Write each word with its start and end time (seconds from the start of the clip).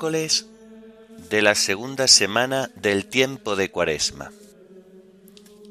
Miércoles 0.00 0.46
de 1.28 1.42
la 1.42 1.54
segunda 1.54 2.08
semana 2.08 2.70
del 2.74 3.04
tiempo 3.04 3.54
de 3.54 3.70
Cuaresma. 3.70 4.32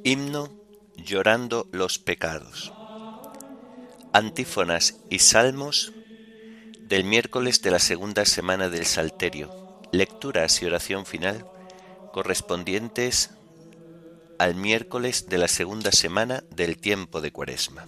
Himno 0.03 0.53
llorando 0.97 1.67
los 1.71 1.97
pecados. 1.97 2.71
Antífonas 4.13 4.97
y 5.09 5.17
salmos 5.17 5.93
del 6.81 7.05
miércoles 7.05 7.63
de 7.63 7.71
la 7.71 7.79
segunda 7.79 8.23
semana 8.25 8.69
del 8.69 8.85
Salterio. 8.85 9.49
Lecturas 9.91 10.61
y 10.61 10.67
oración 10.67 11.07
final 11.07 11.47
correspondientes 12.13 13.31
al 14.37 14.53
miércoles 14.53 15.27
de 15.27 15.39
la 15.39 15.47
segunda 15.47 15.91
semana 15.91 16.43
del 16.51 16.77
tiempo 16.77 17.19
de 17.21 17.31
Cuaresma. 17.31 17.87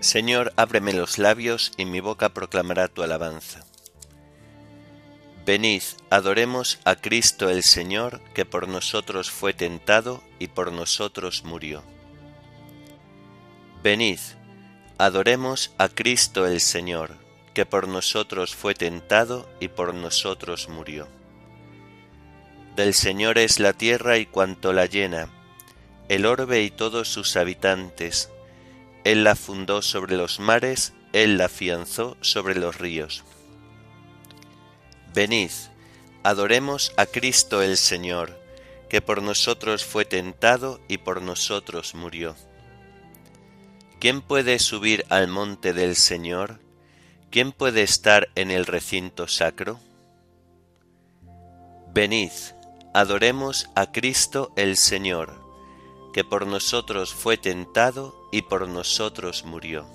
Señor, 0.00 0.54
ábreme 0.56 0.94
los 0.94 1.18
labios 1.18 1.72
y 1.76 1.84
mi 1.84 2.00
boca 2.00 2.30
proclamará 2.30 2.88
tu 2.88 3.02
alabanza. 3.02 3.66
Venid, 5.44 5.82
adoremos 6.08 6.78
a 6.84 6.96
Cristo 6.96 7.50
el 7.50 7.62
Señor, 7.62 8.20
que 8.34 8.46
por 8.46 8.66
nosotros 8.66 9.30
fue 9.30 9.52
tentado 9.52 10.22
y 10.38 10.48
por 10.48 10.72
nosotros 10.72 11.44
murió. 11.44 11.82
Venid, 13.82 14.20
adoremos 14.96 15.72
a 15.76 15.88
Cristo 15.88 16.46
el 16.46 16.60
Señor, 16.60 17.16
que 17.52 17.66
por 17.66 17.88
nosotros 17.88 18.54
fue 18.54 18.74
tentado 18.74 19.48
y 19.60 19.68
por 19.68 19.92
nosotros 19.92 20.68
murió. 20.68 21.08
Del 22.74 22.94
Señor 22.94 23.36
es 23.36 23.60
la 23.60 23.74
tierra 23.74 24.16
y 24.16 24.24
cuanto 24.24 24.72
la 24.72 24.86
llena, 24.86 25.28
el 26.08 26.24
orbe 26.24 26.62
y 26.62 26.70
todos 26.70 27.08
sus 27.08 27.36
habitantes. 27.36 28.30
Él 29.04 29.24
la 29.24 29.34
fundó 29.34 29.82
sobre 29.82 30.16
los 30.16 30.40
mares, 30.40 30.92
Él 31.12 31.38
la 31.38 31.46
afianzó 31.46 32.16
sobre 32.20 32.54
los 32.54 32.78
ríos. 32.78 33.24
Venid, 35.14 35.50
adoremos 36.22 36.92
a 36.96 37.06
Cristo 37.06 37.62
el 37.62 37.76
Señor, 37.76 38.38
que 38.88 39.00
por 39.00 39.22
nosotros 39.22 39.84
fue 39.84 40.04
tentado 40.04 40.80
y 40.88 40.98
por 40.98 41.22
nosotros 41.22 41.94
murió 41.94 42.36
¿Quién 44.00 44.22
puede 44.22 44.58
subir 44.58 45.04
al 45.10 45.28
monte 45.28 45.74
del 45.74 45.94
Señor? 45.94 46.58
¿Quién 47.30 47.52
puede 47.52 47.82
estar 47.82 48.30
en 48.34 48.50
el 48.50 48.64
recinto 48.64 49.28
sacro? 49.28 49.78
Venid, 51.92 52.30
adoremos 52.94 53.68
a 53.74 53.92
Cristo 53.92 54.52
el 54.56 54.78
Señor, 54.78 55.34
que 56.14 56.24
por 56.24 56.46
nosotros 56.46 57.12
fue 57.12 57.36
tentado 57.36 58.19
y 58.30 58.42
por 58.42 58.68
nosotros 58.68 59.44
murió. 59.44 59.86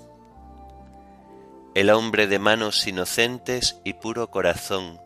El 1.74 1.90
hombre 1.90 2.26
de 2.26 2.38
manos 2.38 2.86
inocentes 2.86 3.80
y 3.84 3.94
puro 3.94 4.30
corazón, 4.30 5.00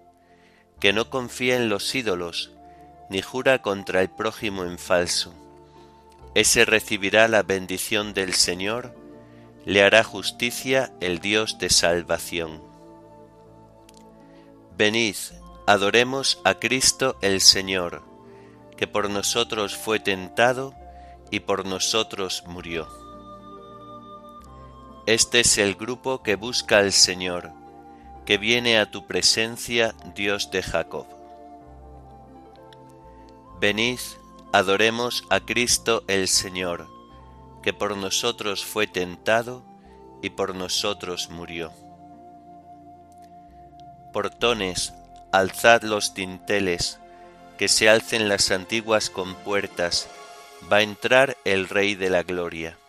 que 0.78 0.92
no 0.92 1.10
confía 1.10 1.56
en 1.56 1.68
los 1.68 1.94
ídolos, 1.94 2.52
ni 3.08 3.22
jura 3.22 3.60
contra 3.60 4.02
el 4.02 4.10
prójimo 4.10 4.64
en 4.64 4.78
falso 4.78 5.34
ese 6.34 6.64
recibirá 6.64 7.26
la 7.26 7.42
bendición 7.42 8.14
del 8.14 8.34
Señor, 8.34 8.94
le 9.64 9.82
hará 9.82 10.04
justicia 10.04 10.92
el 11.00 11.18
Dios 11.18 11.58
de 11.58 11.70
salvación. 11.70 12.62
Venid, 14.76 15.16
adoremos 15.66 16.40
a 16.44 16.54
Cristo 16.54 17.18
el 17.20 17.40
Señor, 17.40 18.02
que 18.76 18.86
por 18.86 19.10
nosotros 19.10 19.76
fue 19.76 19.98
tentado 19.98 20.72
y 21.32 21.40
por 21.40 21.66
nosotros 21.66 22.44
murió. 22.46 22.99
Este 25.10 25.40
es 25.40 25.58
el 25.58 25.74
grupo 25.74 26.22
que 26.22 26.36
busca 26.36 26.78
al 26.78 26.92
Señor, 26.92 27.50
que 28.24 28.38
viene 28.38 28.78
a 28.78 28.92
tu 28.92 29.08
presencia, 29.08 29.92
Dios 30.14 30.52
de 30.52 30.62
Jacob. 30.62 31.04
Venid, 33.58 33.98
Adoremos 34.52 35.24
a 35.28 35.40
Cristo 35.40 36.04
el 36.06 36.28
Señor, 36.28 36.86
que 37.60 37.72
por 37.72 37.96
nosotros 37.96 38.64
fue 38.64 38.86
tentado 38.86 39.64
y 40.22 40.30
por 40.30 40.54
nosotros 40.54 41.28
murió. 41.28 41.72
Portones, 44.12 44.94
alzad 45.32 45.82
los 45.82 46.14
dinteles, 46.14 47.00
que 47.58 47.66
se 47.66 47.88
alcen 47.88 48.28
las 48.28 48.52
antiguas 48.52 49.10
compuertas, 49.10 50.08
va 50.72 50.76
a 50.76 50.82
entrar 50.82 51.36
el 51.44 51.68
Rey 51.68 51.96
de 51.96 52.10
la 52.10 52.22
Gloria. 52.22 52.79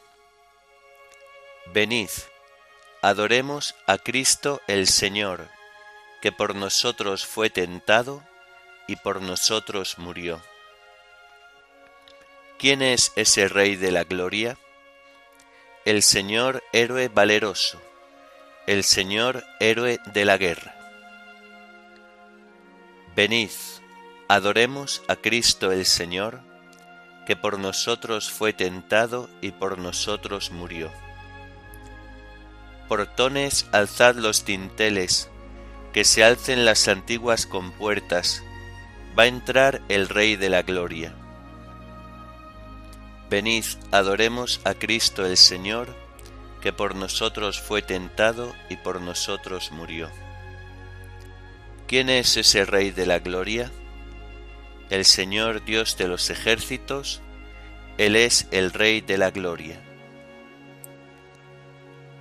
Venid, 1.73 2.09
adoremos 3.01 3.75
a 3.87 3.97
Cristo 3.97 4.59
el 4.67 4.87
Señor, 4.87 5.47
que 6.21 6.33
por 6.33 6.53
nosotros 6.53 7.25
fue 7.25 7.49
tentado 7.49 8.23
y 8.87 8.97
por 8.97 9.21
nosotros 9.21 9.97
murió. 9.97 10.41
¿Quién 12.59 12.81
es 12.81 13.13
ese 13.15 13.47
Rey 13.47 13.77
de 13.77 13.91
la 13.91 14.03
Gloria? 14.03 14.57
El 15.85 16.03
Señor 16.03 16.61
héroe 16.73 17.07
valeroso, 17.07 17.81
el 18.67 18.83
Señor 18.83 19.45
héroe 19.61 20.01
de 20.07 20.25
la 20.25 20.37
guerra. 20.37 20.75
Venid, 23.15 23.51
adoremos 24.27 25.03
a 25.07 25.15
Cristo 25.15 25.71
el 25.71 25.85
Señor, 25.85 26.41
que 27.25 27.37
por 27.37 27.59
nosotros 27.59 28.29
fue 28.29 28.51
tentado 28.51 29.29
y 29.39 29.51
por 29.51 29.77
nosotros 29.77 30.51
murió. 30.51 30.91
Portones, 32.91 33.67
alzad 33.71 34.15
los 34.15 34.43
dinteles, 34.43 35.29
que 35.93 36.03
se 36.03 36.25
alcen 36.25 36.65
las 36.65 36.89
antiguas 36.89 37.45
compuertas, 37.45 38.43
va 39.17 39.23
a 39.23 39.27
entrar 39.27 39.81
el 39.87 40.09
Rey 40.09 40.35
de 40.35 40.49
la 40.49 40.63
Gloria. 40.63 41.15
Venid, 43.29 43.63
adoremos 43.91 44.59
a 44.65 44.73
Cristo 44.73 45.25
el 45.25 45.37
Señor, 45.37 45.95
que 46.59 46.73
por 46.73 46.95
nosotros 46.95 47.61
fue 47.61 47.81
tentado 47.81 48.53
y 48.69 48.75
por 48.75 48.99
nosotros 48.99 49.71
murió. 49.71 50.09
¿Quién 51.87 52.09
es 52.09 52.35
ese 52.35 52.65
Rey 52.65 52.91
de 52.91 53.05
la 53.05 53.19
Gloria? 53.19 53.71
El 54.89 55.05
Señor 55.05 55.63
Dios 55.63 55.95
de 55.95 56.09
los 56.09 56.29
ejércitos, 56.29 57.21
Él 57.97 58.17
es 58.17 58.49
el 58.51 58.73
Rey 58.73 58.99
de 58.99 59.17
la 59.17 59.31
Gloria. 59.31 59.81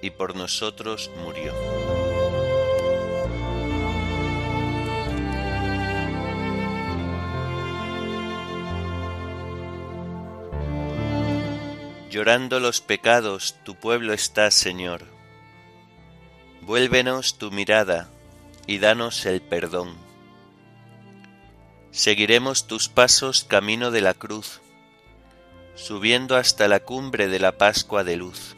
y 0.00 0.10
por 0.10 0.36
nosotros 0.36 1.10
murió. 1.22 1.52
Llorando 12.10 12.58
los 12.58 12.80
pecados, 12.80 13.56
tu 13.64 13.74
pueblo 13.74 14.12
está, 14.12 14.50
Señor. 14.50 15.04
Vuélvenos 16.62 17.38
tu 17.38 17.50
mirada 17.50 18.08
y 18.66 18.78
danos 18.78 19.24
el 19.26 19.40
perdón. 19.40 19.96
Seguiremos 21.90 22.66
tus 22.66 22.88
pasos 22.88 23.44
camino 23.44 23.90
de 23.90 24.00
la 24.00 24.14
cruz, 24.14 24.60
subiendo 25.74 26.36
hasta 26.36 26.68
la 26.68 26.80
cumbre 26.80 27.28
de 27.28 27.38
la 27.38 27.56
Pascua 27.56 28.04
de 28.04 28.16
luz. 28.16 28.57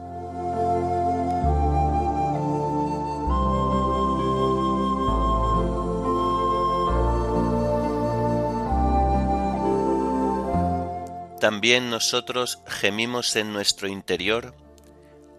También 11.41 11.89
nosotros 11.89 12.59
gemimos 12.67 13.35
en 13.35 13.51
nuestro 13.51 13.87
interior, 13.87 14.53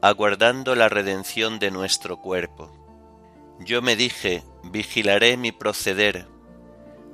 aguardando 0.01 0.75
la 0.75 0.89
redención 0.89 1.61
de 1.61 1.71
nuestro 1.71 2.21
cuerpo. 2.21 2.73
Yo 3.61 3.83
me 3.83 3.95
dije, 3.95 4.43
vigilaré 4.65 5.37
mi 5.37 5.53
proceder, 5.53 6.27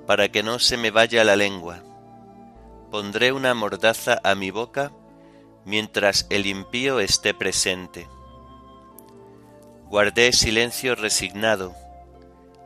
para 0.06 0.30
que 0.30 0.42
no 0.42 0.58
se 0.58 0.78
me 0.78 0.90
vaya 0.90 1.22
la 1.22 1.36
lengua. 1.36 1.82
Pondré 2.90 3.30
una 3.30 3.52
mordaza 3.52 4.22
a 4.24 4.34
mi 4.34 4.50
boca 4.50 4.90
mientras 5.66 6.26
el 6.30 6.46
impío 6.46 6.98
esté 6.98 7.34
presente. 7.34 8.08
Guardé 9.84 10.32
silencio 10.32 10.94
resignado, 10.94 11.74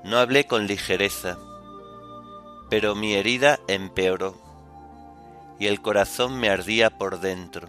no 0.05 0.19
hablé 0.19 0.47
con 0.47 0.69
ligereza, 0.69 1.37
pero 2.71 2.95
mi 2.95 3.15
herida 3.15 3.59
empeoró 3.67 4.42
y 5.59 5.67
el 5.67 5.81
corazón 5.81 6.39
me 6.39 6.51
ardía 6.51 6.91
por 6.91 7.21
dentro. 7.21 7.69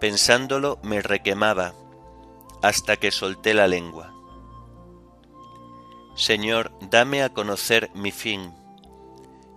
Pensándolo 0.00 0.78
me 0.82 1.02
requemaba 1.02 1.74
hasta 2.62 2.96
que 2.96 3.10
solté 3.10 3.54
la 3.54 3.68
lengua. 3.68 4.14
Señor, 6.14 6.72
dame 6.80 7.22
a 7.22 7.30
conocer 7.30 7.90
mi 7.94 8.10
fin 8.10 8.54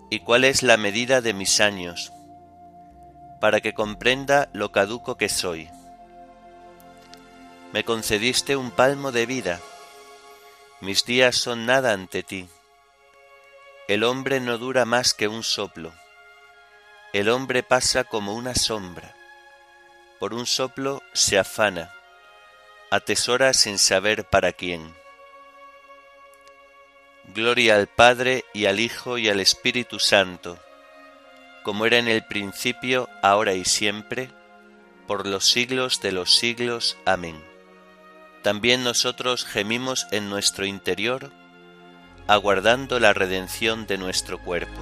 y 0.10 0.20
cuál 0.20 0.44
es 0.44 0.62
la 0.62 0.78
medida 0.78 1.22
de 1.22 1.34
mis 1.34 1.60
años, 1.60 2.12
para 3.42 3.62
que 3.62 3.74
comprenda 3.74 4.50
lo 4.54 4.72
caduco 4.72 5.18
que 5.18 5.28
soy. 5.28 5.70
Me 7.72 7.84
concediste 7.84 8.56
un 8.56 8.70
palmo 8.70 9.12
de 9.12 9.26
vida, 9.26 9.60
mis 10.82 11.06
días 11.06 11.36
son 11.36 11.66
nada 11.66 11.94
ante 11.94 12.24
ti. 12.24 12.48
El 13.88 14.04
hombre 14.04 14.40
no 14.40 14.58
dura 14.58 14.86
más 14.86 15.14
que 15.14 15.28
un 15.28 15.44
soplo 15.44 15.92
el 17.14 17.30
hombre 17.30 17.62
pasa 17.62 18.04
como 18.04 18.34
una 18.34 18.56
sombra. 18.56 19.16
Por 20.20 20.34
un 20.34 20.48
soplo 20.48 21.04
se 21.14 21.38
afana, 21.38 21.94
atesora 22.90 23.54
sin 23.54 23.78
saber 23.78 24.26
para 24.26 24.52
quién. 24.52 24.96
Gloria 27.36 27.76
al 27.76 27.86
Padre 27.86 28.46
y 28.52 28.66
al 28.66 28.80
Hijo 28.80 29.20
y 29.20 29.30
al 29.30 29.40
Espíritu 29.40 30.00
Santo, 30.00 30.58
como 31.62 31.86
era 31.86 32.00
en 32.00 32.08
el 32.08 32.26
principio, 32.26 33.08
ahora 33.22 33.54
y 33.54 33.64
siempre, 33.64 34.30
por 35.06 35.28
los 35.28 35.46
siglos 35.46 36.02
de 36.02 36.14
los 36.14 36.36
siglos. 36.36 36.98
Amén. 37.06 37.40
También 38.42 38.84
nosotros 38.84 39.46
gemimos 39.46 40.08
en 40.12 40.32
nuestro 40.32 40.66
interior, 40.66 41.32
aguardando 42.28 43.00
la 43.00 43.14
redención 43.14 43.86
de 43.86 44.00
nuestro 44.00 44.40
cuerpo. 44.40 44.82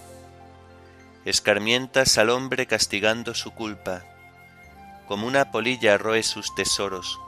escarmientas 1.25 2.17
al 2.17 2.29
hombre 2.29 2.65
castigando 2.65 3.35
su 3.35 3.51
culpa, 3.51 4.03
como 5.07 5.27
una 5.27 5.51
polilla 5.51 5.97
roe 5.97 6.23
sus 6.23 6.55
tesoros. 6.55 7.19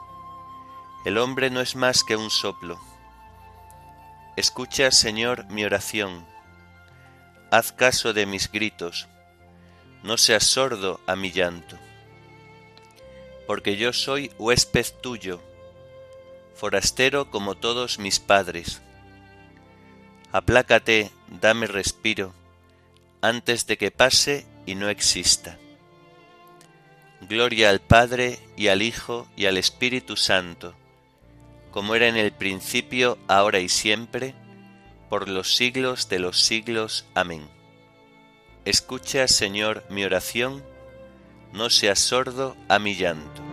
El 1.06 1.18
hombre 1.18 1.50
no 1.50 1.62
es 1.62 1.76
más 1.76 2.04
que 2.04 2.16
un 2.16 2.32
soplo. 2.32 2.80
Escucha, 4.36 4.90
Señor, 4.90 5.46
mi 5.50 5.64
oración. 5.64 6.26
Haz 7.52 7.72
caso 7.72 8.14
de 8.14 8.26
mis 8.26 8.52
gritos. 8.52 9.08
No 10.02 10.18
seas 10.18 10.44
sordo 10.44 11.00
a 11.06 11.16
mi 11.16 11.32
llanto. 11.32 11.78
Porque 13.46 13.78
yo 13.78 13.94
soy 13.94 14.32
huésped 14.40 14.88
tuyo, 15.02 15.40
forastero 16.56 17.30
como 17.30 17.56
todos 17.56 18.00
mis 18.00 18.20
padres. 18.20 18.82
Aplácate, 20.32 21.12
dame 21.28 21.68
respiro 21.68 22.34
antes 23.24 23.66
de 23.68 23.78
que 23.78 23.90
pase 23.90 24.46
y 24.66 24.76
no 24.76 24.90
exista. 24.90 25.58
Gloria 27.22 27.70
al 27.70 27.80
Padre 27.80 28.38
y 28.58 28.68
al 28.68 28.82
Hijo 28.82 29.28
y 29.38 29.46
al 29.46 29.58
Espíritu 29.58 30.18
Santo, 30.18 30.76
como 31.72 31.96
era 31.96 32.10
en 32.10 32.18
el 32.18 32.34
principio, 32.34 33.18
ahora 33.30 33.60
y 33.60 33.70
siempre, 33.70 34.36
por 35.10 35.30
los 35.30 35.56
siglos 35.56 36.10
de 36.10 36.20
los 36.20 36.42
siglos. 36.42 37.06
Amén. 37.16 37.48
Escucha, 38.66 39.28
Señor, 39.30 39.86
mi 39.90 40.04
oración, 40.04 40.62
no 41.54 41.70
seas 41.70 42.00
sordo 42.00 42.58
a 42.68 42.78
mi 42.78 42.96
llanto. 42.96 43.53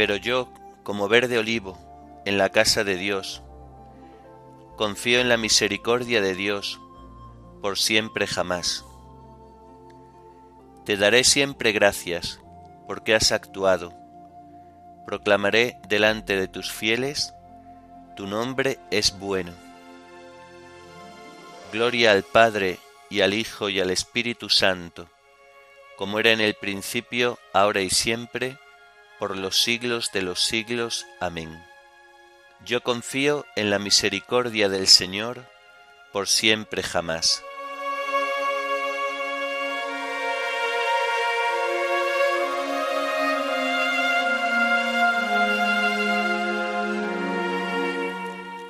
Pero 0.00 0.16
yo, 0.16 0.48
como 0.82 1.08
verde 1.08 1.36
olivo, 1.36 1.76
en 2.24 2.38
la 2.38 2.48
casa 2.48 2.84
de 2.84 2.96
Dios, 2.96 3.42
confío 4.78 5.20
en 5.20 5.28
la 5.28 5.36
misericordia 5.36 6.22
de 6.22 6.34
Dios 6.34 6.80
por 7.60 7.76
siempre 7.76 8.26
jamás. 8.26 8.82
Te 10.86 10.96
daré 10.96 11.22
siempre 11.22 11.72
gracias 11.72 12.40
porque 12.86 13.14
has 13.14 13.30
actuado. 13.30 13.92
Proclamaré 15.04 15.78
delante 15.86 16.34
de 16.34 16.48
tus 16.48 16.72
fieles, 16.72 17.34
tu 18.16 18.26
nombre 18.26 18.78
es 18.90 19.18
bueno. 19.18 19.52
Gloria 21.74 22.12
al 22.12 22.22
Padre 22.22 22.78
y 23.10 23.20
al 23.20 23.34
Hijo 23.34 23.68
y 23.68 23.80
al 23.80 23.90
Espíritu 23.90 24.48
Santo, 24.48 25.10
como 25.98 26.18
era 26.18 26.30
en 26.30 26.40
el 26.40 26.54
principio, 26.54 27.38
ahora 27.52 27.82
y 27.82 27.90
siempre, 27.90 28.56
por 29.20 29.36
los 29.36 29.62
siglos 29.62 30.12
de 30.12 30.22
los 30.22 30.42
siglos. 30.42 31.06
Amén. 31.20 31.62
Yo 32.64 32.82
confío 32.82 33.44
en 33.54 33.68
la 33.68 33.78
misericordia 33.78 34.70
del 34.70 34.86
Señor 34.86 35.44
por 36.10 36.26
siempre 36.26 36.82
jamás. 36.82 37.44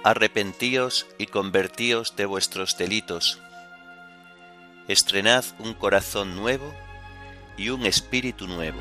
Arrepentíos 0.02 1.06
y 1.16 1.26
convertíos 1.26 2.16
de 2.16 2.26
vuestros 2.26 2.76
delitos. 2.76 3.38
Estrenad 4.88 5.44
un 5.60 5.74
corazón 5.74 6.34
nuevo 6.34 6.74
y 7.56 7.68
un 7.68 7.86
espíritu 7.86 8.48
nuevo. 8.48 8.80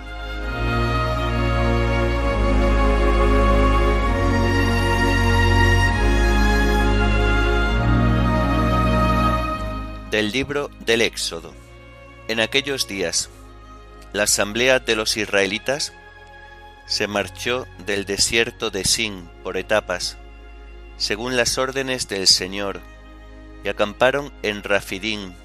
Del 10.12 10.32
libro 10.32 10.72
del 10.80 11.04
Éxodo. 11.04 11.54
En 12.28 12.40
aquellos 12.40 12.88
días, 12.88 13.30
la 14.12 14.24
asamblea 14.24 14.80
de 14.80 14.96
los 14.96 15.18
israelitas 15.18 15.94
se 16.88 17.06
marchó 17.06 17.68
del 17.86 18.06
desierto 18.06 18.72
de 18.72 18.86
Sin 18.86 19.30
por 19.44 19.56
etapas, 19.56 20.18
según 20.98 21.38
las 21.38 21.60
órdenes 21.60 22.08
del 22.08 22.26
Señor, 22.26 22.82
y 23.64 23.70
acamparon 23.70 24.34
en 24.42 24.64
Rafidín, 24.64 25.36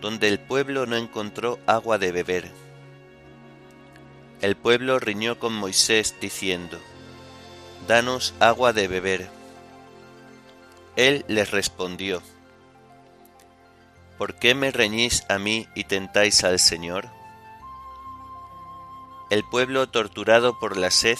donde 0.00 0.28
el 0.28 0.38
pueblo 0.38 0.86
no 0.86 0.96
encontró 0.96 1.58
agua 1.66 1.98
de 1.98 2.10
beber. 2.10 2.50
El 4.40 4.56
pueblo 4.56 4.98
riñó 4.98 5.38
con 5.38 5.52
Moisés 5.52 6.14
diciendo, 6.22 6.80
Danos 7.86 8.32
agua 8.40 8.72
de 8.72 8.88
beber. 8.88 9.28
Él 10.96 11.26
les 11.28 11.50
respondió, 11.50 12.22
¿Por 14.18 14.34
qué 14.34 14.54
me 14.56 14.72
reñís 14.72 15.24
a 15.28 15.38
mí 15.38 15.68
y 15.76 15.84
tentáis 15.84 16.42
al 16.42 16.58
Señor? 16.58 17.08
El 19.30 19.44
pueblo 19.44 19.88
torturado 19.88 20.58
por 20.58 20.76
la 20.76 20.90
sed 20.90 21.18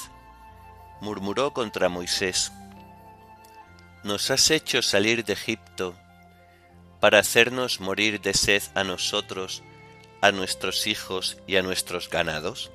murmuró 1.00 1.52
contra 1.52 1.88
Moisés. 1.88 2.50
Nos 4.02 4.32
has 4.32 4.50
hecho 4.50 4.82
salir 4.82 5.24
de 5.24 5.34
Egipto 5.34 5.94
para 6.98 7.20
hacernos 7.20 7.80
morir 7.80 8.20
de 8.20 8.34
sed 8.34 8.62
a 8.74 8.82
nosotros, 8.82 9.62
a 10.20 10.32
nuestros 10.32 10.88
hijos 10.88 11.38
y 11.46 11.56
a 11.56 11.62
nuestros 11.62 12.10
ganados? 12.10 12.72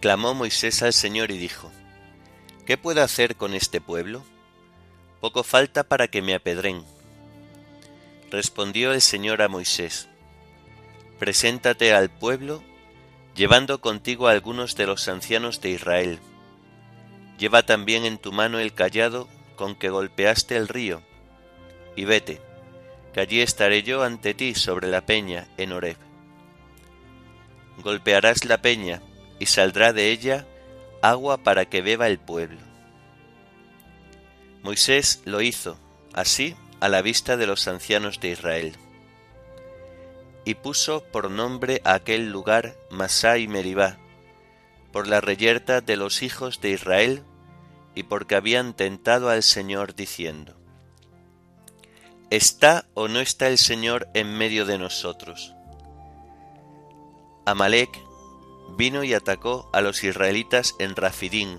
Clamó 0.00 0.34
Moisés 0.34 0.82
al 0.82 0.92
Señor 0.92 1.30
y 1.30 1.38
dijo, 1.38 1.70
¿Qué 2.66 2.76
puedo 2.76 3.02
hacer 3.02 3.36
con 3.36 3.54
este 3.54 3.80
pueblo? 3.80 4.22
Poco 5.20 5.42
falta 5.42 5.84
para 5.84 6.08
que 6.08 6.20
me 6.20 6.34
apedren 6.34 6.84
Respondió 8.30 8.92
el 8.92 9.00
Señor 9.00 9.40
a 9.40 9.48
Moisés, 9.48 10.06
Preséntate 11.18 11.94
al 11.94 12.10
pueblo, 12.10 12.62
llevando 13.34 13.80
contigo 13.80 14.28
a 14.28 14.32
algunos 14.32 14.76
de 14.76 14.86
los 14.86 15.08
ancianos 15.08 15.62
de 15.62 15.70
Israel. 15.70 16.18
Lleva 17.38 17.62
también 17.62 18.04
en 18.04 18.18
tu 18.18 18.30
mano 18.30 18.58
el 18.58 18.74
callado 18.74 19.28
con 19.56 19.74
que 19.74 19.88
golpeaste 19.88 20.56
el 20.56 20.68
río, 20.68 21.02
y 21.96 22.04
vete, 22.04 22.42
que 23.14 23.20
allí 23.20 23.40
estaré 23.40 23.82
yo 23.82 24.02
ante 24.02 24.34
ti 24.34 24.54
sobre 24.54 24.88
la 24.88 25.00
peña 25.00 25.48
en 25.56 25.72
Horeb. 25.72 25.96
Golpearás 27.78 28.44
la 28.44 28.60
peña, 28.60 29.00
y 29.38 29.46
saldrá 29.46 29.94
de 29.94 30.10
ella 30.10 30.46
agua 31.00 31.38
para 31.38 31.64
que 31.64 31.80
beba 31.80 32.08
el 32.08 32.18
pueblo. 32.18 32.58
Moisés 34.62 35.22
lo 35.24 35.40
hizo, 35.40 35.78
así 36.12 36.54
a 36.80 36.88
la 36.88 37.02
vista 37.02 37.36
de 37.36 37.46
los 37.46 37.68
ancianos 37.68 38.20
de 38.20 38.30
Israel. 38.30 38.76
Y 40.44 40.54
puso 40.54 41.02
por 41.04 41.30
nombre 41.30 41.80
a 41.84 41.94
aquel 41.94 42.30
lugar 42.30 42.76
Masá 42.90 43.38
y 43.38 43.48
Meribá, 43.48 43.98
por 44.92 45.06
la 45.06 45.20
reyerta 45.20 45.80
de 45.80 45.96
los 45.96 46.22
hijos 46.22 46.60
de 46.60 46.70
Israel, 46.70 47.22
y 47.94 48.04
porque 48.04 48.36
habían 48.36 48.74
tentado 48.74 49.28
al 49.28 49.42
Señor 49.42 49.94
diciendo, 49.94 50.54
¿Está 52.30 52.86
o 52.94 53.08
no 53.08 53.20
está 53.20 53.48
el 53.48 53.58
Señor 53.58 54.08
en 54.14 54.36
medio 54.36 54.66
de 54.66 54.78
nosotros? 54.78 55.54
Amalek 57.46 58.02
vino 58.76 59.02
y 59.02 59.14
atacó 59.14 59.70
a 59.72 59.80
los 59.80 60.04
israelitas 60.04 60.74
en 60.78 60.94
Rafidín. 60.94 61.58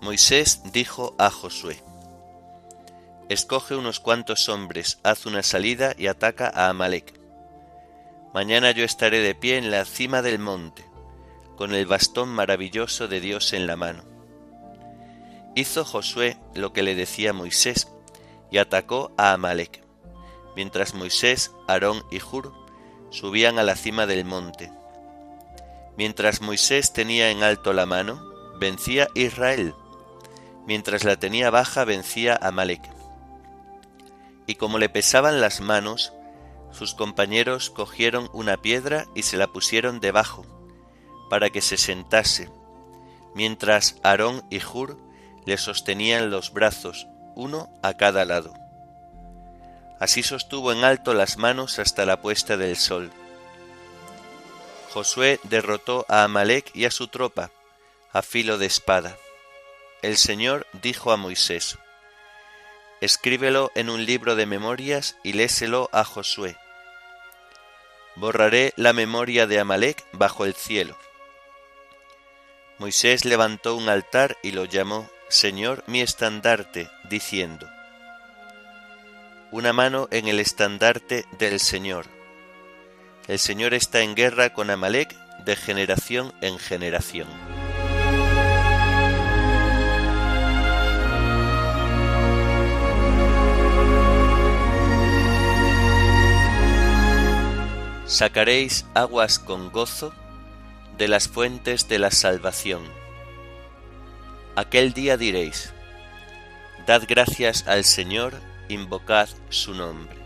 Moisés 0.00 0.60
dijo 0.72 1.14
a 1.18 1.30
Josué, 1.30 1.82
Escoge 3.28 3.76
unos 3.76 4.00
cuantos 4.00 4.48
hombres, 4.48 5.00
haz 5.02 5.26
una 5.26 5.42
salida 5.42 5.94
y 5.98 6.06
ataca 6.06 6.50
a 6.54 6.70
Amalek. 6.70 7.12
Mañana 8.32 8.70
yo 8.70 8.84
estaré 8.84 9.18
de 9.20 9.34
pie 9.34 9.58
en 9.58 9.70
la 9.70 9.84
cima 9.84 10.22
del 10.22 10.38
monte, 10.38 10.86
con 11.54 11.74
el 11.74 11.84
bastón 11.84 12.30
maravilloso 12.30 13.06
de 13.06 13.20
Dios 13.20 13.52
en 13.52 13.66
la 13.66 13.76
mano. 13.76 14.02
Hizo 15.54 15.84
Josué 15.84 16.38
lo 16.54 16.72
que 16.72 16.82
le 16.82 16.94
decía 16.94 17.34
Moisés, 17.34 17.88
y 18.50 18.56
atacó 18.56 19.12
a 19.18 19.34
Amalek, 19.34 19.82
mientras 20.56 20.94
Moisés, 20.94 21.50
Aarón 21.66 22.04
y 22.10 22.22
Hur 22.22 22.54
subían 23.10 23.58
a 23.58 23.62
la 23.62 23.76
cima 23.76 24.06
del 24.06 24.24
monte. 24.24 24.72
Mientras 25.98 26.40
Moisés 26.40 26.94
tenía 26.94 27.30
en 27.30 27.42
alto 27.42 27.74
la 27.74 27.84
mano, 27.84 28.22
vencía 28.58 29.08
Israel, 29.14 29.74
mientras 30.66 31.04
la 31.04 31.18
tenía 31.18 31.50
baja 31.50 31.84
vencía 31.84 32.38
Amalek 32.40 32.97
y 34.48 34.54
como 34.54 34.78
le 34.78 34.88
pesaban 34.88 35.42
las 35.42 35.60
manos, 35.60 36.14
sus 36.72 36.94
compañeros 36.94 37.68
cogieron 37.68 38.30
una 38.32 38.56
piedra 38.56 39.06
y 39.14 39.22
se 39.22 39.36
la 39.36 39.46
pusieron 39.46 40.00
debajo, 40.00 40.46
para 41.28 41.50
que 41.50 41.60
se 41.60 41.76
sentase, 41.76 42.50
mientras 43.34 43.96
Aarón 44.02 44.42
y 44.50 44.60
Hur 44.64 44.98
le 45.44 45.58
sostenían 45.58 46.30
los 46.30 46.52
brazos, 46.54 47.06
uno 47.36 47.68
a 47.82 47.98
cada 47.98 48.24
lado. 48.24 48.54
Así 50.00 50.22
sostuvo 50.22 50.72
en 50.72 50.82
alto 50.82 51.12
las 51.12 51.36
manos 51.36 51.78
hasta 51.78 52.06
la 52.06 52.22
puesta 52.22 52.56
del 52.56 52.76
sol. 52.76 53.10
Josué 54.94 55.40
derrotó 55.42 56.06
a 56.08 56.24
Amalek 56.24 56.74
y 56.74 56.86
a 56.86 56.90
su 56.90 57.08
tropa, 57.08 57.50
a 58.14 58.22
filo 58.22 58.56
de 58.56 58.64
espada. 58.64 59.14
El 60.00 60.16
Señor 60.16 60.66
dijo 60.80 61.12
a 61.12 61.18
Moisés, 61.18 61.78
escríbelo 63.00 63.70
en 63.74 63.90
un 63.90 64.04
libro 64.04 64.36
de 64.36 64.46
memorias 64.46 65.16
y 65.22 65.32
léselo 65.32 65.88
a 65.92 66.04
Josué. 66.04 66.56
Borraré 68.16 68.72
la 68.76 68.92
memoria 68.92 69.46
de 69.46 69.60
Amalek 69.60 70.04
bajo 70.12 70.44
el 70.44 70.54
cielo. 70.54 70.96
Moisés 72.78 73.24
levantó 73.24 73.76
un 73.76 73.88
altar 73.88 74.36
y 74.42 74.52
lo 74.52 74.64
llamó 74.64 75.08
Señor 75.28 75.84
mi 75.86 76.00
estandarte, 76.00 76.88
diciendo, 77.10 77.68
Una 79.50 79.72
mano 79.72 80.08
en 80.10 80.26
el 80.26 80.40
estandarte 80.40 81.26
del 81.38 81.60
Señor. 81.60 82.06
El 83.26 83.38
Señor 83.38 83.74
está 83.74 84.00
en 84.00 84.14
guerra 84.14 84.54
con 84.54 84.70
Amalek 84.70 85.12
de 85.44 85.54
generación 85.54 86.32
en 86.40 86.58
generación. 86.58 87.47
Sacaréis 98.08 98.86
aguas 98.94 99.38
con 99.38 99.70
gozo 99.70 100.14
de 100.96 101.08
las 101.08 101.28
fuentes 101.28 101.88
de 101.88 101.98
la 101.98 102.10
salvación. 102.10 102.82
Aquel 104.56 104.94
día 104.94 105.18
diréis, 105.18 105.74
Dad 106.86 107.02
gracias 107.06 107.68
al 107.68 107.84
Señor, 107.84 108.32
invocad 108.70 109.28
su 109.50 109.74
nombre. 109.74 110.16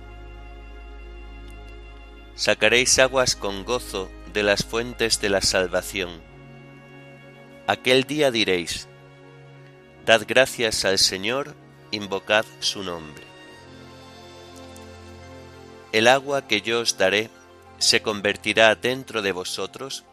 Sacaréis 2.37 3.01
aguas 3.01 3.35
con 3.35 3.65
gozo 3.65 4.09
de 4.33 4.45
las 4.45 4.65
fuentes 4.65 5.21
de 5.21 5.29
la 5.29 5.41
salvación. 5.41 6.23
Aquel 7.67 8.05
día 8.05 8.31
diréis, 8.31 8.87
Dad 10.07 10.23
gracias 10.29 10.85
al 10.85 10.99
Señor, 10.99 11.57
invocad 11.91 12.45
su 12.61 12.85
nombre. 12.85 13.25
El 15.91 16.07
agua 16.07 16.47
que 16.47 16.63
yo 16.63 16.81
os 16.81 16.97
daré 16.97 17.29
se 17.83 18.01
convertirá 18.01 18.75
dentro 18.77 19.23
de 19.23 19.33
vosotros 19.33 20.05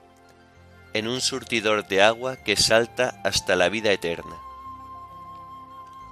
en 0.93 1.07
un 1.07 1.21
surtidor 1.21 1.87
de 1.87 2.01
agua 2.01 2.35
que 2.37 2.55
salta 2.55 3.21
hasta 3.23 3.55
la 3.55 3.69
vida 3.69 3.91
eterna. 3.91 4.35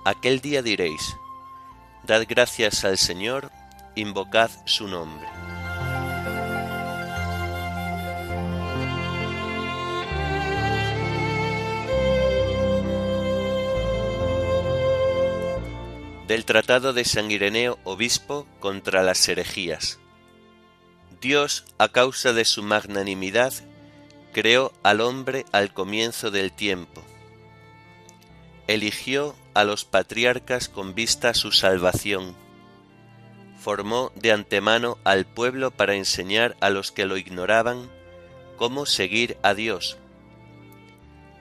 Aquel 0.06 0.40
día 0.40 0.62
diréis, 0.62 1.18
Dad 2.04 2.26
gracias 2.30 2.86
al 2.86 3.00
Señor, 3.00 3.52
invocad 3.96 4.52
su 4.66 4.88
nombre. 4.88 5.28
Del 16.28 16.46
Tratado 16.46 16.94
de 16.94 17.04
San 17.04 17.32
Ireneo, 17.32 17.80
Obispo, 17.84 18.46
contra 18.60 19.02
las 19.02 19.28
herejías. 19.28 20.00
Dios, 21.22 21.66
a 21.80 21.90
causa 21.90 22.32
de 22.32 22.46
su 22.46 22.62
magnanimidad, 22.62 23.52
creó 24.34 24.72
al 24.84 25.02
hombre 25.02 25.46
al 25.52 25.74
comienzo 25.74 26.30
del 26.30 26.52
tiempo. 26.52 27.04
Eligió 28.68 29.36
a 29.56 29.64
los 29.64 29.84
patriarcas 29.84 30.70
con 30.70 30.94
vista 30.94 31.30
a 31.30 31.34
su 31.34 31.52
salvación. 31.52 32.36
Formó 33.60 34.12
de 34.16 34.32
antemano 34.32 35.00
al 35.04 35.26
pueblo 35.26 35.72
para 35.72 35.96
enseñar 35.96 36.56
a 36.60 36.70
los 36.70 36.92
que 36.92 37.08
lo 37.08 37.18
ignoraban 37.18 37.90
cómo 38.56 38.86
seguir 38.86 39.38
a 39.42 39.56
Dios. 39.56 39.98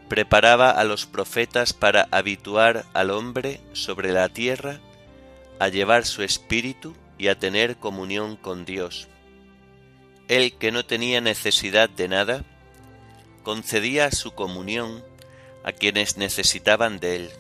Preparaba 0.08 0.70
a 0.70 0.84
los 0.84 1.04
profetas 1.04 1.74
para 1.74 2.08
habituar 2.12 2.86
al 2.94 3.10
hombre 3.10 3.60
sobre 3.74 4.12
la 4.12 4.30
tierra 4.30 4.80
a 5.58 5.68
llevar 5.68 6.06
su 6.06 6.22
espíritu 6.22 6.94
y 7.18 7.28
a 7.28 7.38
tener 7.38 7.76
comunión 7.76 8.36
con 8.36 8.64
Dios. 8.64 9.08
Él 10.28 10.56
que 10.58 10.72
no 10.72 10.84
tenía 10.84 11.20
necesidad 11.20 11.88
de 11.88 12.08
nada, 12.08 12.44
concedía 13.42 14.10
su 14.10 14.32
comunión 14.32 15.04
a 15.64 15.72
quienes 15.72 16.16
necesitaban 16.16 16.98
de 16.98 17.16
él. 17.16 17.30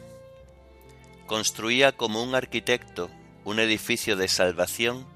Construía 1.26 1.92
como 1.92 2.22
un 2.22 2.34
arquitecto 2.34 3.10
un 3.46 3.60
edificio 3.60 4.16
de 4.16 4.26
salvación 4.26 5.06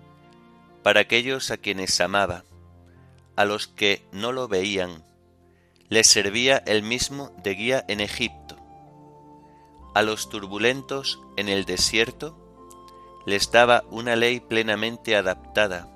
para 0.84 1.00
aquellos 1.00 1.50
a 1.50 1.56
quienes 1.56 2.00
amaba, 2.00 2.44
a 3.34 3.44
los 3.44 3.66
que 3.66 4.06
no 4.12 4.30
lo 4.30 4.46
veían. 4.46 5.04
Les 5.88 6.08
servía 6.08 6.58
él 6.58 6.84
mismo 6.84 7.32
de 7.42 7.54
guía 7.54 7.84
en 7.88 8.00
Egipto. 8.00 8.56
A 9.94 10.02
los 10.02 10.28
turbulentos 10.28 11.18
en 11.36 11.48
el 11.48 11.64
desierto 11.64 12.38
les 13.26 13.50
daba 13.50 13.82
una 13.90 14.14
ley 14.14 14.38
plenamente 14.38 15.16
adaptada. 15.16 15.88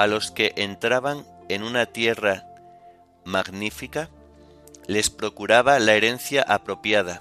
A 0.00 0.06
los 0.06 0.30
que 0.30 0.54
entraban 0.56 1.26
en 1.50 1.62
una 1.62 1.84
tierra 1.84 2.46
magnífica, 3.26 4.08
les 4.86 5.10
procuraba 5.10 5.78
la 5.78 5.92
herencia 5.92 6.40
apropiada. 6.40 7.20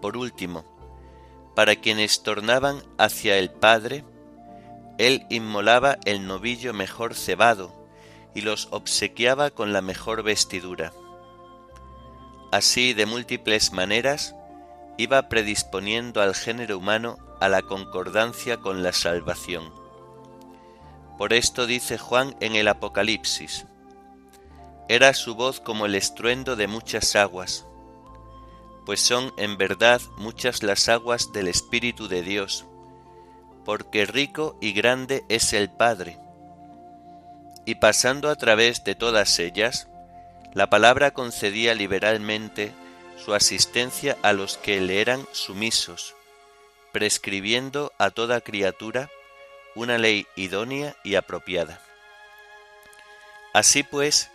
Por 0.00 0.16
último, 0.16 0.64
para 1.56 1.74
quienes 1.74 2.22
tornaban 2.22 2.84
hacia 2.98 3.36
el 3.36 3.50
Padre, 3.50 4.04
él 4.98 5.26
inmolaba 5.28 5.98
el 6.04 6.28
novillo 6.28 6.72
mejor 6.72 7.16
cebado 7.16 7.74
y 8.32 8.42
los 8.42 8.68
obsequiaba 8.70 9.50
con 9.50 9.72
la 9.72 9.82
mejor 9.82 10.22
vestidura. 10.22 10.92
Así, 12.52 12.94
de 12.94 13.06
múltiples 13.06 13.72
maneras, 13.72 14.36
iba 14.98 15.28
predisponiendo 15.28 16.22
al 16.22 16.36
género 16.36 16.78
humano 16.78 17.18
a 17.40 17.48
la 17.48 17.62
concordancia 17.62 18.58
con 18.58 18.84
la 18.84 18.92
salvación. 18.92 19.85
Por 21.18 21.32
esto 21.32 21.66
dice 21.66 21.96
Juan 21.96 22.36
en 22.40 22.56
el 22.56 22.68
Apocalipsis, 22.68 23.66
era 24.88 25.14
su 25.14 25.34
voz 25.34 25.60
como 25.60 25.86
el 25.86 25.94
estruendo 25.94 26.56
de 26.56 26.68
muchas 26.68 27.16
aguas, 27.16 27.66
pues 28.84 29.00
son 29.00 29.32
en 29.36 29.56
verdad 29.56 30.00
muchas 30.18 30.62
las 30.62 30.88
aguas 30.88 31.32
del 31.32 31.48
Espíritu 31.48 32.06
de 32.06 32.22
Dios, 32.22 32.66
porque 33.64 34.06
rico 34.06 34.56
y 34.60 34.72
grande 34.72 35.24
es 35.28 35.52
el 35.52 35.70
Padre. 35.70 36.18
Y 37.64 37.76
pasando 37.76 38.30
a 38.30 38.36
través 38.36 38.84
de 38.84 38.94
todas 38.94 39.40
ellas, 39.40 39.88
la 40.54 40.70
palabra 40.70 41.10
concedía 41.10 41.74
liberalmente 41.74 42.72
su 43.16 43.34
asistencia 43.34 44.16
a 44.22 44.32
los 44.32 44.56
que 44.56 44.80
le 44.80 45.00
eran 45.00 45.26
sumisos, 45.32 46.14
prescribiendo 46.92 47.92
a 47.98 48.10
toda 48.10 48.40
criatura 48.40 49.10
una 49.76 49.98
ley 49.98 50.26
idónea 50.34 50.96
y 51.04 51.14
apropiada. 51.14 51.80
Así 53.54 53.84
pues, 53.84 54.30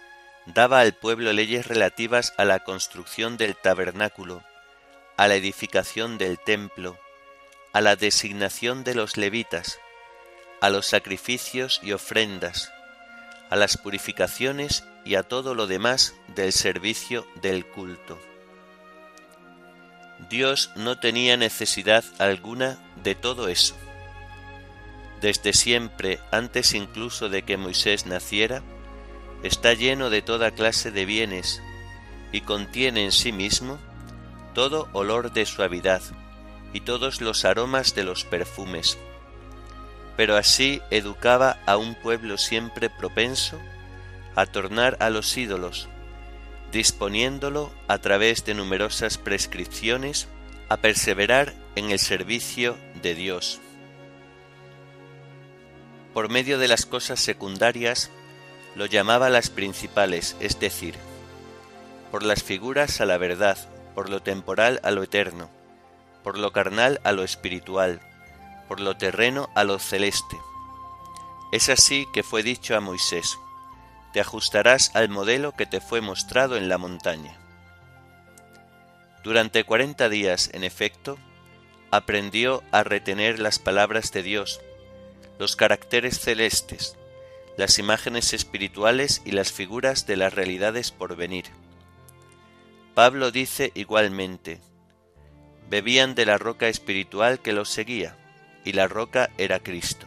daba 0.46 0.80
al 0.80 0.94
pueblo 0.94 1.34
leyes 1.34 1.68
relativas 1.68 2.34
a 2.38 2.46
la 2.46 2.60
construcción 2.60 3.36
del 3.38 3.56
tabernáculo, 3.56 4.44
a 5.18 5.28
la 5.28 5.36
edificación 5.36 6.18
del 6.18 6.40
templo, 6.40 6.98
a 7.74 7.82
la 7.82 7.96
designación 7.96 8.84
de 8.84 8.96
los 8.96 9.18
levitas, 9.18 9.80
a 10.62 10.70
los 10.70 10.88
sacrificios 10.88 11.80
y 11.84 11.92
ofrendas, 11.92 12.72
a 13.50 13.56
las 13.56 13.78
purificaciones 13.78 14.84
y 15.06 15.16
a 15.16 15.24
todo 15.24 15.56
lo 15.56 15.68
demás 15.68 16.14
del 16.36 16.54
servicio 16.54 17.26
del 17.42 17.66
culto. 17.66 18.20
Dios 20.30 20.72
no 20.76 21.00
tenía 21.00 21.36
necesidad 21.36 22.04
alguna 22.20 22.78
de 23.04 23.16
todo 23.16 23.48
eso. 23.48 23.76
Desde 25.22 25.54
siempre, 25.54 26.20
antes 26.32 26.74
incluso 26.74 27.30
de 27.30 27.44
que 27.44 27.56
Moisés 27.56 28.08
naciera, 28.08 28.64
está 29.44 29.74
lleno 29.74 30.10
de 30.10 30.24
toda 30.24 30.52
clase 30.52 30.90
de 30.90 31.06
bienes 31.06 31.62
y 32.32 32.42
contiene 32.42 33.06
en 33.06 33.12
sí 33.12 33.32
mismo 33.32 33.78
todo 34.56 34.90
olor 34.94 35.32
de 35.32 35.46
suavidad 35.46 36.02
y 36.74 36.82
todos 36.82 37.22
los 37.22 37.46
aromas 37.46 37.94
de 37.94 38.04
los 38.04 38.24
perfumes. 38.24 38.98
Pero 40.18 40.38
así 40.38 40.82
educaba 40.90 41.60
a 41.68 41.78
un 41.78 41.94
pueblo 41.94 42.38
siempre 42.38 42.90
propenso 42.90 43.60
a 44.36 44.48
tornar 44.48 44.98
a 45.00 45.12
los 45.12 45.38
ídolos, 45.38 45.88
disponiéndolo 46.72 47.72
a 47.88 48.00
través 48.00 48.44
de 48.46 48.56
numerosas 48.56 49.20
prescripciones 49.20 50.28
a 50.68 50.78
perseverar 50.78 51.54
en 51.76 51.92
el 51.92 52.00
servicio 52.00 52.76
de 53.04 53.14
Dios. 53.14 53.60
Por 56.14 56.30
medio 56.30 56.60
de 56.60 56.68
las 56.68 56.86
cosas 56.86 57.20
secundarias, 57.20 58.10
lo 58.76 58.86
llamaba 58.86 59.30
las 59.30 59.50
principales, 59.50 60.36
es 60.40 60.60
decir, 60.60 60.96
por 62.12 62.24
las 62.24 62.44
figuras 62.44 63.00
a 63.02 63.06
la 63.06 63.18
verdad, 63.18 63.58
por 63.96 64.10
lo 64.10 64.22
temporal 64.22 64.80
a 64.84 64.92
lo 64.92 65.04
eterno, 65.04 65.50
por 66.24 66.38
lo 66.38 66.52
carnal 66.52 67.00
a 67.04 67.12
lo 67.12 67.24
espiritual, 67.24 68.02
por 68.68 68.80
lo 68.80 68.98
terreno 68.98 69.50
a 69.56 69.64
lo 69.64 69.80
celeste. 69.80 70.38
Es 71.52 71.70
así 71.70 72.08
que 72.14 72.24
fue 72.24 72.44
dicho 72.44 72.76
a 72.76 72.82
Moisés, 72.82 73.38
te 74.14 74.20
ajustarás 74.20 74.96
al 74.96 75.10
modelo 75.10 75.54
que 75.54 75.66
te 75.66 75.80
fue 75.80 76.02
mostrado 76.02 76.58
en 76.58 76.70
la 76.70 76.78
montaña. 76.78 77.38
Durante 79.24 79.64
cuarenta 79.64 80.10
días, 80.10 80.50
en 80.54 80.64
efecto, 80.64 81.18
aprendió 81.92 82.64
a 82.72 82.84
retener 82.84 83.40
las 83.40 83.60
palabras 83.60 84.12
de 84.12 84.24
Dios, 84.24 84.60
los 85.42 85.56
caracteres 85.56 86.20
celestes, 86.20 86.96
las 87.58 87.80
imágenes 87.80 88.32
espirituales 88.32 89.24
y 89.26 89.32
las 89.32 89.52
figuras 89.52 90.06
de 90.06 90.16
las 90.16 90.36
realidades 90.36 90.92
por 90.92 91.16
venir. 91.16 91.46
Pablo 92.94 93.32
dice 93.32 93.72
igualmente, 93.74 94.62
bebían 95.68 96.14
de 96.14 96.28
la 96.28 96.38
roca 96.38 96.68
espiritual 96.68 97.40
que 97.40 97.54
los 97.54 97.70
seguía, 97.70 98.16
y 98.66 98.74
la 98.74 98.88
roca 98.88 99.32
era 99.40 99.58
Cristo. 99.58 100.06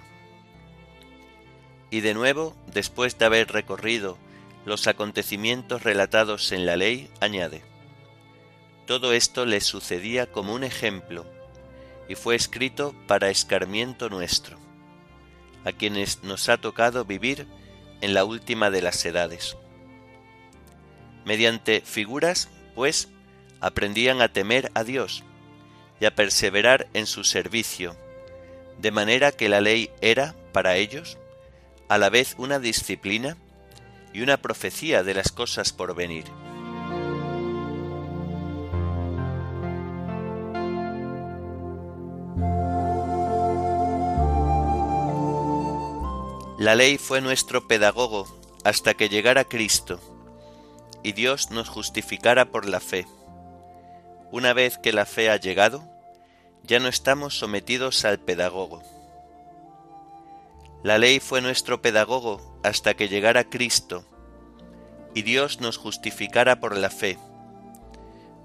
Y 1.90 1.98
de 1.98 2.14
nuevo, 2.14 2.54
después 2.72 3.18
de 3.18 3.24
haber 3.24 3.50
recorrido 3.50 4.16
los 4.64 4.86
acontecimientos 4.86 5.82
relatados 5.82 6.52
en 6.52 6.64
la 6.64 6.76
ley, 6.76 7.10
añade, 7.18 7.64
todo 8.86 9.12
esto 9.12 9.46
les 9.46 9.64
sucedía 9.64 10.30
como 10.30 10.54
un 10.54 10.62
ejemplo, 10.62 11.26
y 12.08 12.14
fue 12.14 12.36
escrito 12.36 12.94
para 13.08 13.30
escarmiento 13.30 14.08
nuestro 14.08 14.63
a 15.64 15.72
quienes 15.72 16.22
nos 16.22 16.48
ha 16.48 16.58
tocado 16.58 17.04
vivir 17.04 17.46
en 18.00 18.14
la 18.14 18.24
última 18.24 18.70
de 18.70 18.82
las 18.82 19.04
edades. 19.04 19.56
Mediante 21.24 21.80
figuras, 21.80 22.50
pues, 22.74 23.08
aprendían 23.60 24.20
a 24.20 24.28
temer 24.28 24.70
a 24.74 24.84
Dios 24.84 25.24
y 26.00 26.04
a 26.04 26.14
perseverar 26.14 26.86
en 26.92 27.06
su 27.06 27.24
servicio, 27.24 27.96
de 28.78 28.90
manera 28.90 29.32
que 29.32 29.48
la 29.48 29.60
ley 29.60 29.90
era, 30.00 30.34
para 30.52 30.76
ellos, 30.76 31.18
a 31.88 31.98
la 31.98 32.10
vez 32.10 32.34
una 32.38 32.58
disciplina 32.58 33.36
y 34.12 34.22
una 34.22 34.36
profecía 34.36 35.02
de 35.02 35.14
las 35.14 35.32
cosas 35.32 35.72
por 35.72 35.94
venir. 35.94 36.24
La 46.64 46.74
ley 46.74 46.96
fue 46.96 47.20
nuestro 47.20 47.68
pedagogo 47.68 48.26
hasta 48.64 48.94
que 48.94 49.10
llegara 49.10 49.44
Cristo 49.44 50.00
y 51.02 51.12
Dios 51.12 51.50
nos 51.50 51.68
justificara 51.68 52.46
por 52.46 52.66
la 52.66 52.80
fe. 52.80 53.06
Una 54.32 54.54
vez 54.54 54.78
que 54.78 54.94
la 54.94 55.04
fe 55.04 55.28
ha 55.28 55.36
llegado, 55.36 55.84
ya 56.62 56.80
no 56.80 56.88
estamos 56.88 57.38
sometidos 57.38 58.06
al 58.06 58.18
pedagogo. 58.18 58.82
La 60.82 60.96
ley 60.96 61.20
fue 61.20 61.42
nuestro 61.42 61.82
pedagogo 61.82 62.40
hasta 62.62 62.94
que 62.94 63.10
llegara 63.10 63.44
Cristo 63.44 64.06
y 65.12 65.20
Dios 65.20 65.60
nos 65.60 65.76
justificara 65.76 66.60
por 66.60 66.78
la 66.78 66.88
fe. 66.88 67.18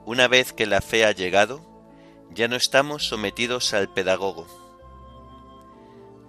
Una 0.05 0.27
vez 0.27 0.51
que 0.51 0.65
la 0.65 0.81
fe 0.81 1.05
ha 1.05 1.13
llegado, 1.13 1.61
ya 2.31 2.49
no 2.49 2.57
estamos 2.57 3.07
sometidos 3.07 3.73
al 3.73 3.87
pedagogo. 3.87 4.45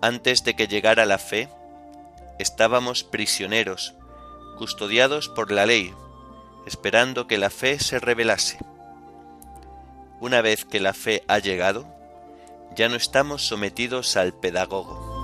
Antes 0.01 0.45
de 0.45 0.55
que 0.55 0.69
llegara 0.69 1.05
la 1.05 1.19
fe, 1.19 1.49
estábamos 2.41 3.05
prisioneros, 3.05 3.95
custodiados 4.57 5.29
por 5.29 5.53
la 5.53 5.67
ley, 5.67 5.95
esperando 6.67 7.27
que 7.27 7.37
la 7.37 7.51
fe 7.51 7.79
se 7.79 7.99
revelase. 7.99 8.59
Una 10.21 10.41
vez 10.41 10.65
que 10.65 10.81
la 10.81 10.95
fe 10.95 11.23
ha 11.29 11.39
llegado, 11.39 11.87
ya 12.75 12.89
no 12.89 12.97
estamos 12.97 13.47
sometidos 13.47 14.17
al 14.17 14.33
pedagogo. 14.33 15.19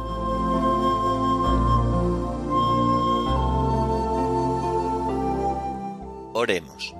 Oremos. 6.35 6.94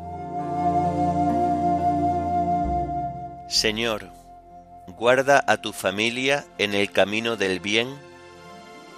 Señor, 3.48 4.09
guarda 4.87 5.44
a 5.46 5.59
tu 5.59 5.74
familia 5.74 6.46
en 6.57 6.74
el 6.74 6.90
camino 6.90 7.37
del 7.37 7.61
bien 7.61 8.06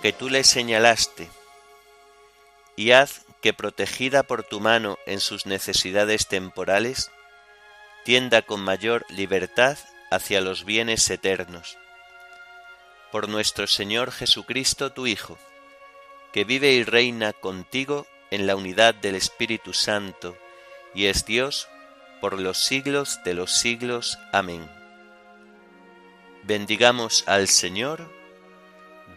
que 0.02 0.12
tú 0.12 0.28
le 0.28 0.44
señalaste, 0.44 1.28
y 2.76 2.92
haz 2.92 3.22
que 3.40 3.52
protegida 3.52 4.22
por 4.22 4.42
tu 4.42 4.60
mano 4.60 4.98
en 5.06 5.20
sus 5.20 5.46
necesidades 5.46 6.28
temporales, 6.28 7.10
tienda 8.04 8.42
con 8.42 8.60
mayor 8.60 9.04
libertad 9.08 9.76
hacia 10.10 10.40
los 10.40 10.64
bienes 10.64 11.08
eternos. 11.10 11.76
Por 13.12 13.28
nuestro 13.28 13.66
Señor 13.66 14.12
Jesucristo, 14.12 14.92
tu 14.92 15.06
Hijo, 15.06 15.38
que 16.32 16.44
vive 16.44 16.72
y 16.72 16.84
reina 16.84 17.32
contigo 17.32 18.06
en 18.30 18.46
la 18.46 18.54
unidad 18.54 18.94
del 18.94 19.14
Espíritu 19.14 19.72
Santo, 19.72 20.36
y 20.94 21.06
es 21.06 21.24
Dios 21.24 21.68
por 22.20 22.38
los 22.38 22.58
siglos 22.58 23.20
de 23.24 23.34
los 23.34 23.52
siglos. 23.52 24.18
Amén. 24.32 24.68
Bendigamos 26.44 27.24
al 27.26 27.48
Señor, 27.48 28.10